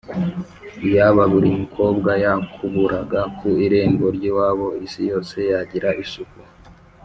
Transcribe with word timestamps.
Iyaba 0.87 1.23
buri 1.33 1.49
mukobwa 1.59 2.11
yakuburaga 2.23 3.21
ku 3.37 3.47
irembo 3.65 4.05
ry’iwabo, 4.15 4.67
isi 4.85 5.01
yose 5.09 5.35
yagira 5.51 5.89
isuku 6.05 6.39